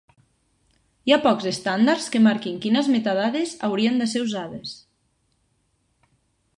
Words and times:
Hi 1.09 1.13
ha 1.15 1.19
pocs 1.25 1.49
estàndards 1.51 2.07
que 2.15 2.23
marquin 2.29 2.57
quines 2.65 2.91
metadades 2.97 3.55
haurien 3.69 4.03
de 4.05 4.09
ser 4.15 4.27
usades. 4.27 4.75